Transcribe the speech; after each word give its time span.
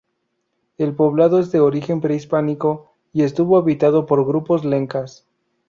El 0.79 0.95
poblado 0.95 1.37
es 1.37 1.51
de 1.51 1.59
origen 1.59 2.01
prehispánico, 2.01 2.95
y 3.13 3.21
estuvo 3.21 3.55
habitado 3.57 4.07
por 4.07 4.25
grupos 4.25 4.65
lencas. 4.65 5.27